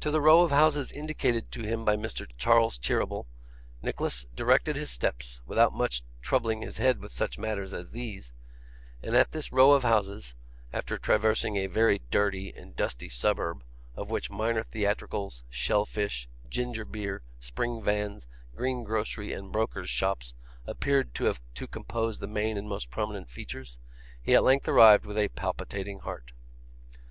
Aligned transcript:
To 0.00 0.10
the 0.10 0.22
row 0.22 0.40
of 0.40 0.50
houses 0.50 0.90
indicated 0.90 1.52
to 1.52 1.60
him 1.62 1.84
by 1.84 1.94
Mr. 1.94 2.26
Charles 2.38 2.78
Cheeryble, 2.78 3.26
Nicholas 3.82 4.24
directed 4.34 4.76
his 4.76 4.88
steps, 4.88 5.42
without 5.44 5.74
much 5.74 6.00
troubling 6.22 6.62
his 6.62 6.78
head 6.78 7.00
with 7.02 7.12
such 7.12 7.36
matters 7.38 7.74
as 7.74 7.90
these; 7.90 8.32
and 9.02 9.14
at 9.14 9.32
this 9.32 9.52
row 9.52 9.72
of 9.72 9.82
houses 9.82 10.34
after 10.72 10.96
traversing 10.96 11.56
a 11.58 11.66
very 11.66 11.98
dirty 11.98 12.50
and 12.56 12.74
dusty 12.76 13.10
suburb, 13.10 13.62
of 13.94 14.08
which 14.08 14.30
minor 14.30 14.62
theatricals, 14.64 15.44
shell 15.50 15.84
fish, 15.84 16.30
ginger 16.48 16.86
beer, 16.86 17.20
spring 17.38 17.82
vans, 17.82 18.26
greengrocery, 18.56 19.34
and 19.34 19.52
brokers' 19.52 19.90
shops, 19.90 20.32
appeared 20.66 21.12
to 21.14 21.66
compose 21.66 22.20
the 22.20 22.26
main 22.26 22.56
and 22.56 22.70
most 22.70 22.88
prominent 22.90 23.28
features 23.28 23.76
he 24.22 24.34
at 24.34 24.44
length 24.44 24.66
arrived 24.66 25.04
with 25.04 25.18
a 25.18 25.28
palpitating 25.28 25.98
heart. 25.98 26.32